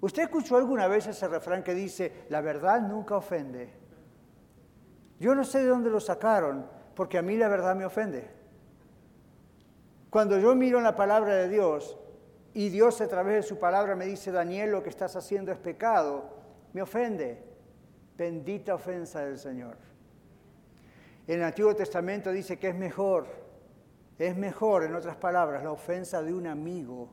[0.00, 3.72] ¿Usted escuchó alguna vez ese refrán que dice, la verdad nunca ofende?
[5.20, 8.28] Yo no sé de dónde lo sacaron, porque a mí la verdad me ofende.
[10.10, 11.96] Cuando yo miro la palabra de Dios,
[12.54, 15.58] y Dios a través de su palabra me dice, Daniel, lo que estás haciendo es
[15.58, 16.30] pecado,
[16.72, 17.42] me ofende.
[18.16, 19.76] Bendita ofensa del Señor.
[21.26, 23.26] En el Antiguo Testamento dice que es mejor,
[24.18, 27.08] es mejor, en otras palabras, la ofensa de un amigo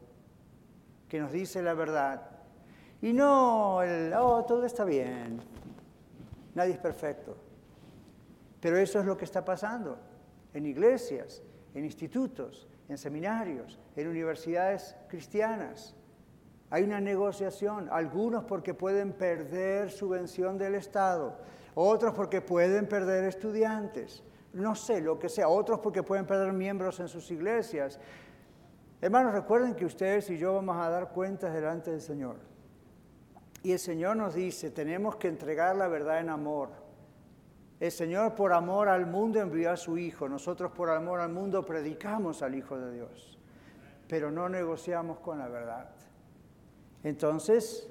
[1.07, 2.29] que nos dice la verdad.
[3.01, 5.39] Y no el, oh, todo está bien,
[6.53, 7.37] nadie es perfecto.
[8.59, 9.97] Pero eso es lo que está pasando
[10.53, 11.41] en iglesias,
[11.73, 15.95] en institutos, en seminarios, en universidades cristianas.
[16.71, 21.37] Hay una negociación, algunos porque pueden perder subvención del Estado,
[21.75, 24.23] otros porque pueden perder estudiantes,
[24.53, 27.99] no sé, lo que sea, otros porque pueden perder miembros en sus iglesias.
[29.01, 32.37] Hermanos, recuerden que ustedes y yo vamos a dar cuentas delante del Señor.
[33.61, 36.69] Y el Señor nos dice, tenemos que entregar la verdad en amor.
[37.79, 40.27] El Señor por amor al mundo envió a su Hijo.
[40.27, 43.37] Nosotros por amor al mundo predicamos al Hijo de Dios.
[44.07, 45.89] Pero no negociamos con la verdad.
[47.03, 47.89] Entonces,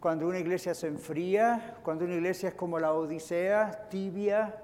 [0.00, 4.62] cuando una iglesia se enfría, cuando una iglesia es como la Odisea, tibia,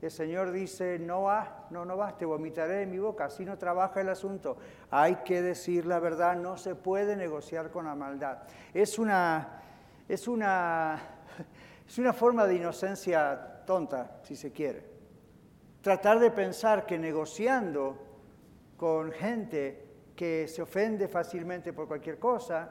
[0.00, 3.58] el Señor dice, no va, no, no vas, te vomitaré de mi boca, así no
[3.58, 4.56] trabaja el asunto.
[4.90, 8.38] Hay que decir la verdad, no se puede negociar con la maldad.
[8.72, 9.60] Es una,
[10.08, 11.15] es una
[11.86, 14.84] es una forma de inocencia tonta, si se quiere.
[15.80, 17.96] Tratar de pensar que negociando
[18.76, 19.84] con gente
[20.16, 22.70] que se ofende fácilmente por cualquier cosa,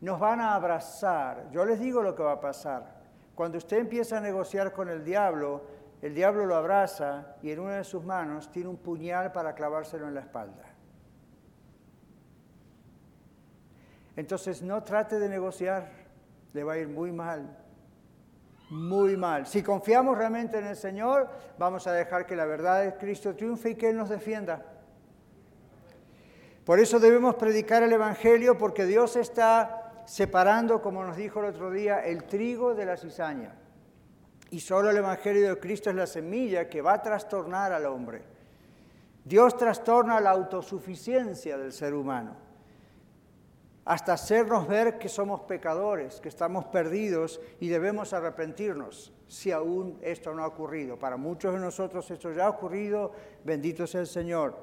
[0.00, 1.50] nos van a abrazar.
[1.50, 3.00] Yo les digo lo que va a pasar.
[3.34, 5.62] Cuando usted empieza a negociar con el diablo,
[6.02, 10.08] el diablo lo abraza y en una de sus manos tiene un puñal para clavárselo
[10.08, 10.64] en la espalda.
[14.16, 15.90] Entonces no trate de negociar,
[16.52, 17.56] le va a ir muy mal
[18.70, 19.46] muy mal.
[19.46, 21.28] Si confiamos realmente en el Señor,
[21.58, 24.64] vamos a dejar que la verdad de Cristo triunfe y que Él nos defienda.
[26.64, 31.70] Por eso debemos predicar el Evangelio porque Dios está separando, como nos dijo el otro
[31.70, 33.54] día, el trigo de la cizaña.
[34.50, 38.22] Y solo el Evangelio de Cristo es la semilla que va a trastornar al hombre.
[39.24, 42.49] Dios trastorna la autosuficiencia del ser humano
[43.90, 50.32] hasta hacernos ver que somos pecadores, que estamos perdidos y debemos arrepentirnos si aún esto
[50.32, 50.96] no ha ocurrido.
[50.96, 53.10] Para muchos de nosotros esto ya ha ocurrido,
[53.42, 54.56] bendito sea el Señor.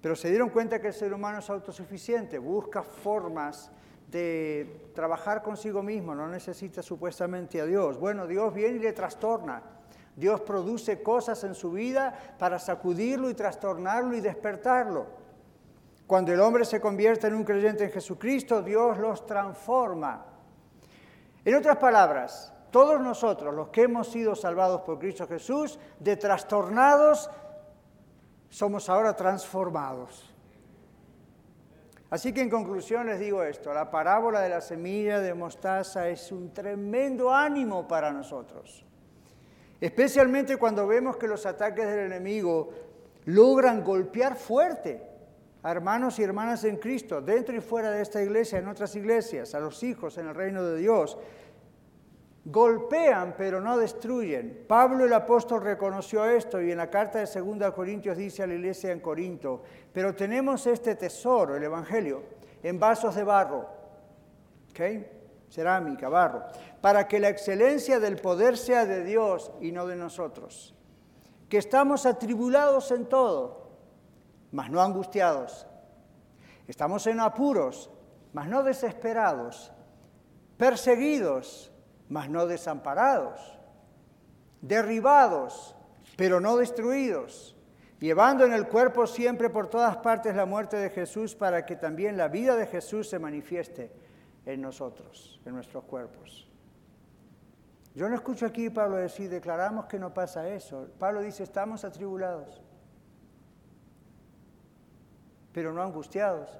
[0.00, 3.70] Pero se dieron cuenta que el ser humano es autosuficiente, busca formas
[4.10, 7.96] de trabajar consigo mismo, no necesita supuestamente a Dios.
[7.96, 9.62] Bueno, Dios viene y le trastorna.
[10.16, 15.27] Dios produce cosas en su vida para sacudirlo y trastornarlo y despertarlo.
[16.08, 20.24] Cuando el hombre se convierte en un creyente en Jesucristo, Dios los transforma.
[21.44, 27.28] En otras palabras, todos nosotros, los que hemos sido salvados por Cristo Jesús, de trastornados,
[28.48, 30.34] somos ahora transformados.
[32.08, 36.32] Así que en conclusión les digo esto, la parábola de la semilla de mostaza es
[36.32, 38.82] un tremendo ánimo para nosotros,
[39.78, 42.70] especialmente cuando vemos que los ataques del enemigo
[43.26, 45.17] logran golpear fuerte
[45.64, 49.60] hermanos y hermanas en Cristo, dentro y fuera de esta iglesia, en otras iglesias, a
[49.60, 51.18] los hijos en el reino de Dios.
[52.44, 54.64] Golpean pero no destruyen.
[54.66, 58.54] Pablo el apóstol reconoció esto y en la carta de 2 Corintios dice a la
[58.54, 62.22] iglesia en Corinto, pero tenemos este tesoro, el Evangelio,
[62.62, 63.68] en vasos de barro,
[65.50, 66.44] cerámica, barro,
[66.80, 70.74] para que la excelencia del poder sea de Dios y no de nosotros,
[71.48, 73.67] que estamos atribulados en todo,
[74.52, 75.66] mas no angustiados,
[76.66, 77.90] estamos en apuros,
[78.32, 79.72] mas no desesperados,
[80.56, 81.72] perseguidos,
[82.08, 83.58] mas no desamparados,
[84.60, 85.76] derribados,
[86.16, 87.56] pero no destruidos,
[88.00, 92.16] llevando en el cuerpo siempre por todas partes la muerte de Jesús para que también
[92.16, 93.92] la vida de Jesús se manifieste
[94.46, 96.48] en nosotros, en nuestros cuerpos.
[97.94, 100.88] Yo no escucho aquí Pablo decir, declaramos que no pasa eso.
[100.98, 102.62] Pablo dice, estamos atribulados,
[105.52, 106.58] pero no angustiados.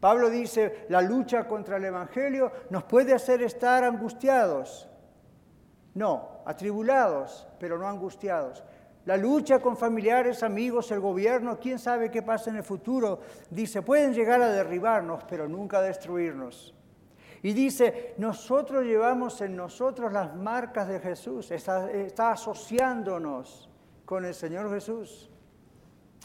[0.00, 4.88] Pablo dice, la lucha contra el Evangelio nos puede hacer estar angustiados.
[5.94, 8.62] No, atribulados, pero no angustiados.
[9.06, 13.20] La lucha con familiares, amigos, el gobierno, quién sabe qué pasa en el futuro.
[13.50, 16.74] Dice, pueden llegar a derribarnos, pero nunca a destruirnos.
[17.42, 23.68] Y dice, nosotros llevamos en nosotros las marcas de Jesús, está, está asociándonos
[24.06, 25.30] con el Señor Jesús.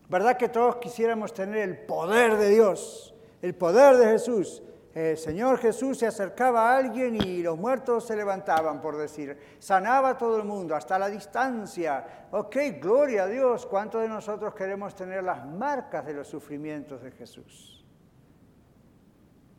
[0.09, 3.09] ¿Verdad que todos quisiéramos tener el poder de Dios?
[3.41, 4.63] el poder de Jesús.
[4.93, 9.37] El Señor Jesús se acercaba a alguien y los muertos se levantaban, por decir.
[9.59, 12.27] Sanaba a todo el mundo, hasta la distancia.
[12.31, 13.65] Ok, gloria a Dios.
[13.65, 17.85] ¿Cuántos de nosotros queremos tener las marcas de los sufrimientos de Jesús?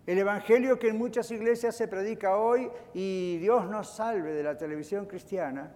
[0.07, 4.59] El Evangelio que en muchas iglesias se predica hoy y Dios nos salve de la
[4.59, 5.73] televisión cristiana.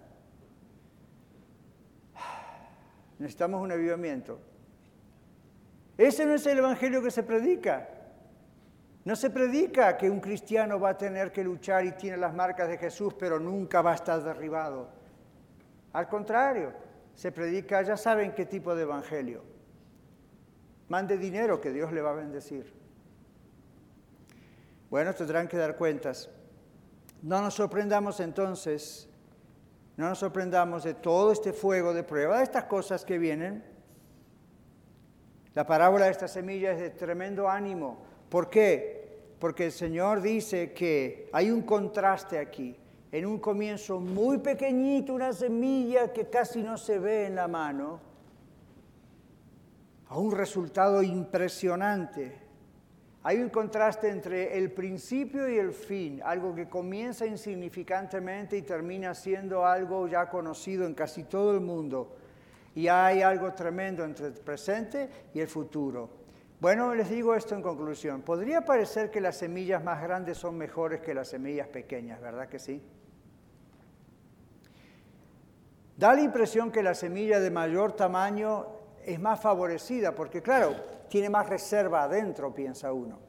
[3.19, 4.54] Necesitamos un avivamiento.
[5.97, 7.89] Ese no es el Evangelio que se predica.
[9.05, 12.67] No se predica que un cristiano va a tener que luchar y tiene las marcas
[12.67, 14.89] de Jesús, pero nunca va a estar derribado.
[15.93, 16.73] Al contrario,
[17.13, 19.43] se predica, ya saben qué tipo de evangelio.
[20.89, 22.73] Mande dinero que Dios le va a bendecir.
[24.89, 26.29] Bueno, tendrán que dar cuentas.
[27.21, 29.09] No nos sorprendamos entonces,
[29.97, 33.63] no nos sorprendamos de todo este fuego de prueba, de estas cosas que vienen.
[35.55, 37.97] La parábola de esta semilla es de tremendo ánimo.
[38.29, 39.05] ¿Por qué?
[39.39, 42.75] porque el Señor dice que hay un contraste aquí.
[43.11, 47.99] En un comienzo muy pequeñito, una semilla que casi no se ve en la mano,
[50.07, 52.39] a un resultado impresionante.
[53.23, 59.13] Hay un contraste entre el principio y el fin, algo que comienza insignificantemente y termina
[59.13, 62.17] siendo algo ya conocido en casi todo el mundo.
[62.75, 66.09] Y hay algo tremendo entre el presente y el futuro.
[66.59, 68.21] Bueno, les digo esto en conclusión.
[68.21, 72.59] Podría parecer que las semillas más grandes son mejores que las semillas pequeñas, ¿verdad que
[72.59, 72.81] sí?
[75.97, 78.67] Da la impresión que la semilla de mayor tamaño
[79.05, 80.75] es más favorecida, porque claro,
[81.09, 83.19] tiene más reserva adentro, piensa uno.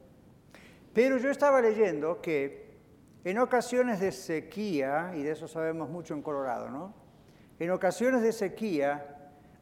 [0.93, 2.75] Pero yo estaba leyendo que
[3.23, 6.93] en ocasiones de sequía, y de eso sabemos mucho en Colorado, ¿no?
[7.59, 9.16] En ocasiones de sequía,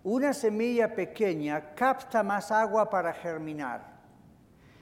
[0.05, 3.95] una semilla pequeña capta más agua para germinar,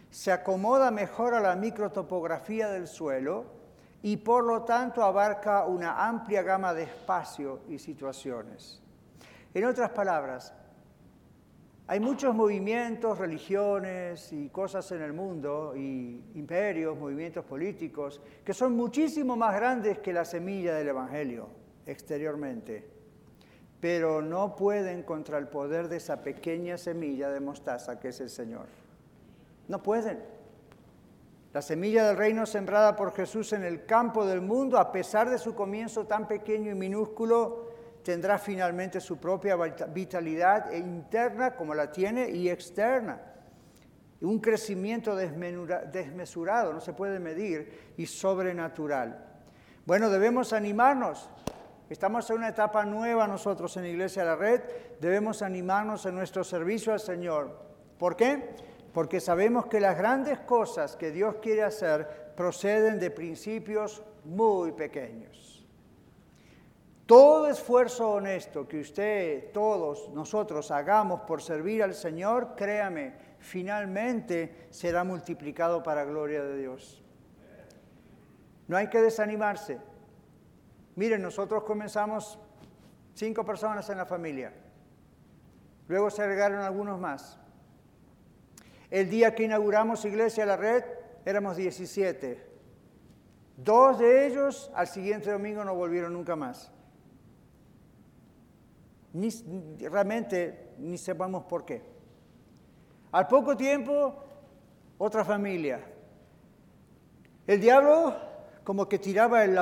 [0.10, 3.46] se acomoda mejor a la microtopografía del suelo
[4.02, 8.82] y por lo tanto abarca una amplia gama de espacio y situaciones.
[9.54, 10.54] En otras palabras,
[11.88, 18.76] hay muchos movimientos, religiones y cosas en el mundo, y imperios, movimientos políticos, que son
[18.76, 21.48] muchísimo más grandes que la semilla del Evangelio.
[21.86, 22.93] exteriormente,
[23.84, 28.30] pero no pueden contra el poder de esa pequeña semilla de mostaza que es el
[28.30, 28.66] Señor.
[29.68, 30.24] No pueden.
[31.52, 35.38] La semilla del reino sembrada por Jesús en el campo del mundo, a pesar de
[35.38, 37.72] su comienzo tan pequeño y minúsculo,
[38.06, 43.20] tendrá finalmente su propia vitalidad interna como la tiene y externa.
[44.22, 49.42] Un crecimiento desmesurado, no se puede medir, y sobrenatural.
[49.86, 51.30] Bueno, debemos animarnos.
[51.90, 54.62] Estamos en una etapa nueva nosotros en Iglesia de la Red.
[55.00, 57.60] Debemos animarnos en nuestro servicio al Señor.
[58.00, 58.56] ¿Por qué?
[58.94, 65.66] Porque sabemos que las grandes cosas que Dios quiere hacer proceden de principios muy pequeños.
[67.06, 75.04] Todo esfuerzo honesto que usted, todos nosotros hagamos por servir al Señor, créame, finalmente será
[75.04, 77.04] multiplicado para gloria de Dios.
[78.68, 79.80] No hay que desanimarse.
[80.96, 82.40] Miren, nosotros comenzamos
[83.14, 84.54] cinco personas en la familia.
[85.88, 87.40] Luego se agregaron algunos más.
[88.90, 90.84] El día que inauguramos Iglesia La Red,
[91.26, 92.52] éramos 17.
[93.58, 96.74] Dos de ellos al siguiente domingo no volvieron nunca más
[99.14, 99.30] ni,
[99.80, 101.82] realmente ni sepamos por qué.
[103.12, 104.16] Al poco tiempo,
[104.98, 105.80] otra familia.
[107.46, 108.16] El diablo
[108.64, 109.58] como que tiraba el,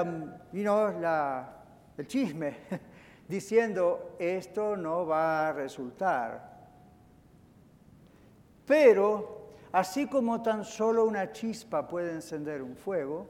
[0.54, 2.58] el chisme,
[3.28, 6.52] diciendo, esto no va a resultar.
[8.66, 13.28] Pero, así como tan solo una chispa puede encender un fuego,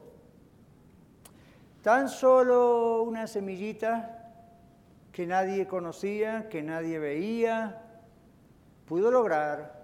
[1.82, 4.18] tan solo una semillita
[5.10, 7.82] que nadie conocía, que nadie veía,
[8.86, 9.82] pudo lograr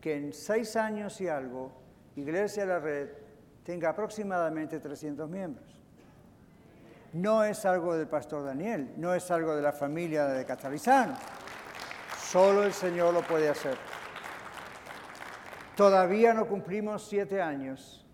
[0.00, 1.72] que en seis años y algo
[2.16, 3.08] Iglesia de la Red
[3.68, 5.66] tenga aproximadamente 300 miembros.
[7.12, 11.14] No es algo del pastor Daniel, no es algo de la familia de Catalizano.
[12.18, 13.76] Solo el Señor lo puede hacer.
[15.76, 18.06] Todavía no cumplimos siete años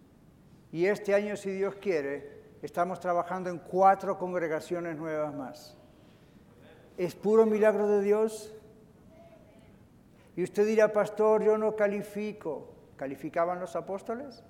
[0.73, 5.79] y este año, si Dios quiere, estamos trabajando en cuatro congregaciones nuevas más.
[6.99, 8.53] ¿Es puro milagro de Dios?
[10.35, 12.75] Y usted dirá, pastor, yo no califico.
[12.97, 14.43] ¿Calificaban los apóstoles?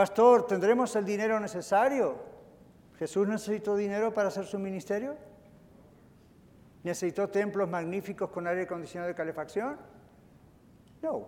[0.00, 2.16] Pastor, ¿tendremos el dinero necesario?
[2.98, 5.14] ¿Jesús necesitó dinero para hacer su ministerio?
[6.82, 9.76] ¿Necesitó templos magníficos con aire acondicionado de calefacción?
[11.02, 11.26] No.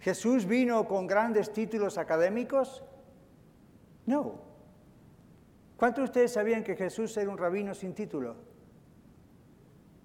[0.00, 2.82] ¿Jesús vino con grandes títulos académicos?
[4.06, 4.40] No.
[5.76, 8.36] ¿Cuántos de ustedes sabían que Jesús era un rabino sin título?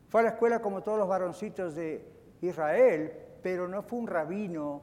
[0.10, 2.06] Fue a la escuela como todos los varoncitos de
[2.42, 4.82] Israel, pero no fue un rabino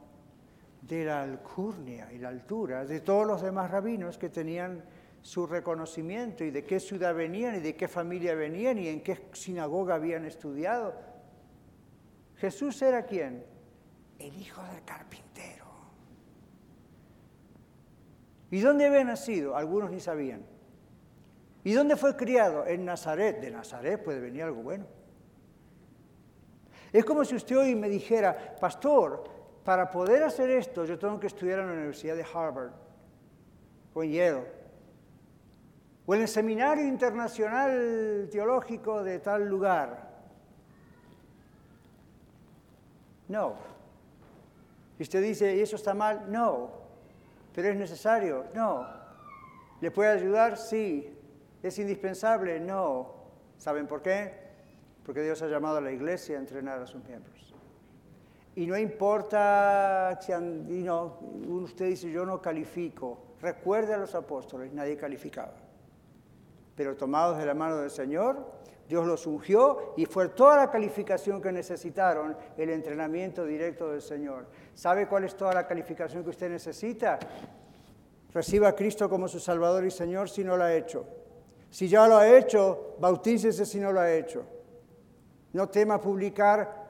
[0.83, 4.85] de la alcurnia y la altura de todos los demás rabinos que tenían
[5.23, 9.29] su reconocimiento y de qué ciudad venían y de qué familia venían y en qué
[9.33, 10.95] sinagoga habían estudiado.
[12.37, 13.45] Jesús era quién?
[14.19, 15.65] El hijo del carpintero.
[18.51, 19.57] ¿Y dónde había nacido?
[19.57, 20.45] Algunos ni sabían.
[21.65, 22.67] ¿Y dónde fue criado?
[22.67, 23.41] En Nazaret.
[23.41, 24.87] De Nazaret puede venir algo bueno.
[26.95, 29.25] Es como si usted hoy me dijera, pastor,
[29.65, 32.71] para poder hacer esto yo tengo que estudiar en la Universidad de Harvard
[33.93, 34.45] o en Yale
[36.07, 40.09] o en el Seminario Internacional Teológico de tal lugar.
[43.27, 43.55] No.
[44.97, 46.31] Y usted dice, ¿y eso está mal?
[46.31, 46.71] No.
[47.57, 48.45] ¿Pero es necesario?
[48.55, 48.87] No.
[49.81, 50.57] ¿Le puede ayudar?
[50.57, 51.13] Sí.
[51.61, 52.61] ¿Es indispensable?
[52.61, 53.15] No.
[53.59, 54.44] ¿Saben por qué?
[55.05, 57.55] Porque Dios ha llamado a la iglesia a entrenar a sus miembros.
[58.57, 60.33] Y no importa si
[61.49, 63.35] usted dice yo no califico.
[63.41, 65.55] Recuerde a los apóstoles, nadie calificaba.
[66.77, 68.53] Pero tomados de la mano del Señor,
[68.89, 74.47] Dios los ungió y fue toda la calificación que necesitaron, el entrenamiento directo del Señor.
[74.75, 77.19] ¿Sabe cuál es toda la calificación que usted necesita?
[78.33, 81.07] Reciba a Cristo como su Salvador y Señor si no lo ha hecho.
[81.71, 84.45] Si ya lo ha hecho, bautícese si no lo ha hecho.
[85.55, 86.85] No tema publicar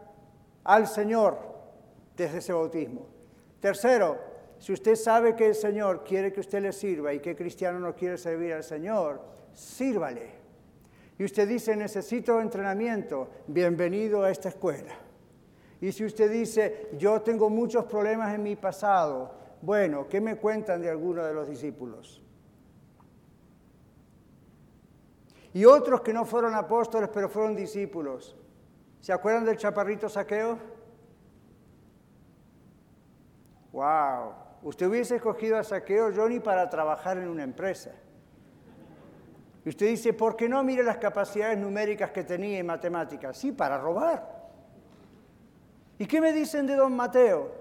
[0.65, 1.39] al Señor
[2.17, 3.07] desde ese bautismo.
[3.61, 4.19] Tercero,
[4.59, 7.95] si usted sabe que el Señor quiere que usted le sirva y que cristiano no
[7.95, 9.21] quiere servir al Señor,
[9.53, 10.45] sírvale
[11.19, 14.95] y usted dice, necesito entrenamiento, bienvenido a esta escuela.
[15.81, 20.81] Y si usted dice, yo tengo muchos problemas en mi pasado, bueno, ¿qué me cuentan
[20.81, 22.23] de alguno de los discípulos?
[25.53, 28.37] Y otros que no fueron apóstoles, pero fueron discípulos.
[29.05, 30.59] ¿Se acuerdan del chaparrito saqueo?
[33.71, 34.33] ¡Wow!
[34.63, 37.91] Usted hubiese escogido a Saqueo Johnny para trabajar en una empresa.
[39.63, 43.37] Y usted dice, ¿por qué no mire las capacidades numéricas que tenía en matemáticas?
[43.37, 44.27] Sí, para robar.
[45.99, 47.53] ¿Y qué me dicen de don Mateo?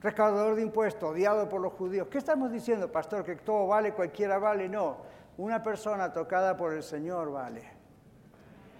[0.00, 2.08] Recaudador de impuestos, odiado por los judíos.
[2.08, 3.22] ¿Qué estamos diciendo, pastor?
[3.22, 4.68] Que todo vale, cualquiera vale.
[4.68, 4.96] No,
[5.36, 7.75] una persona tocada por el Señor vale.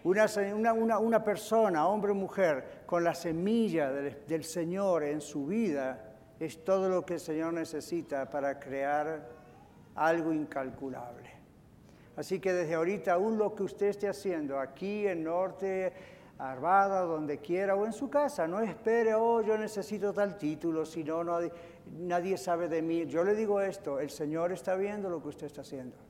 [0.07, 6.14] Una, una, persona, hombre o mujer, con la semilla del, del Señor en su vida,
[6.38, 9.28] es todo lo que el Señor necesita para crear
[9.96, 11.28] algo incalculable.
[12.16, 15.92] Así que desde ahorita, aún lo que usted esté haciendo aquí en Norte,
[16.38, 21.02] Arvada, donde quiera, o en su casa, no espere, oh, yo necesito tal título, si
[21.02, 21.24] no,
[21.98, 23.07] nadie sabe de mí.
[23.07, 26.05] Yo le digo esto, el Señor está viendo lo que usted está haciendo.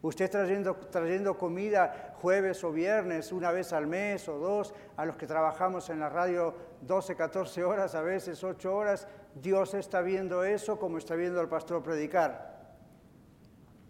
[0.00, 5.16] Usted trayendo, trayendo comida jueves o viernes, una vez al mes o dos, a los
[5.16, 10.44] que trabajamos en la radio 12, 14 horas, a veces 8 horas, Dios está viendo
[10.44, 12.58] eso como está viendo al pastor predicar.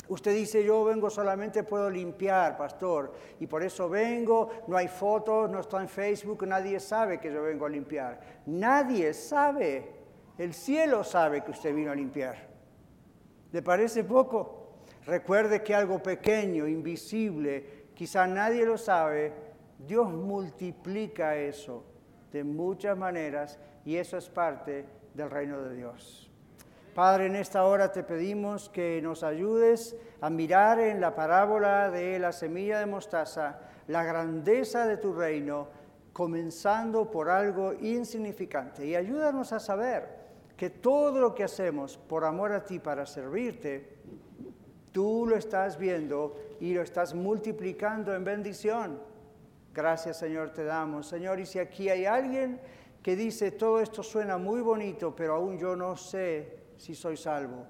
[0.08, 5.50] Usted dice, yo vengo solamente, puedo limpiar, pastor, y por eso vengo, no hay fotos,
[5.50, 8.18] no está en Facebook, nadie sabe que yo vengo a limpiar.
[8.46, 9.92] Nadie sabe,
[10.38, 12.36] el cielo sabe que usted vino a limpiar.
[13.52, 14.57] ¿Le parece poco?
[15.08, 19.32] Recuerde que algo pequeño, invisible, quizá nadie lo sabe,
[19.78, 21.82] Dios multiplica eso
[22.30, 24.84] de muchas maneras y eso es parte
[25.14, 26.30] del reino de Dios.
[26.94, 32.18] Padre, en esta hora te pedimos que nos ayudes a mirar en la parábola de
[32.18, 35.68] la semilla de mostaza la grandeza de tu reino,
[36.12, 38.84] comenzando por algo insignificante.
[38.84, 40.18] Y ayúdanos a saber
[40.54, 43.96] que todo lo que hacemos por amor a ti, para servirte,
[44.92, 49.00] Tú lo estás viendo y lo estás multiplicando en bendición.
[49.74, 51.06] Gracias Señor te damos.
[51.06, 52.60] Señor, y si aquí hay alguien
[53.02, 57.64] que dice, todo esto suena muy bonito, pero aún yo no sé si soy salvo.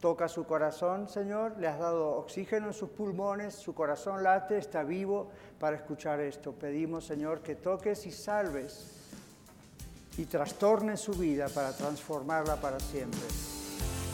[0.00, 4.84] Toca su corazón, Señor, le has dado oxígeno en sus pulmones, su corazón late, está
[4.84, 6.52] vivo para escuchar esto.
[6.52, 8.92] Pedimos, Señor, que toques y salves
[10.18, 13.20] y trastornes su vida para transformarla para siempre.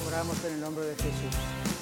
[0.07, 1.82] Oramos en el nombre de Jesús.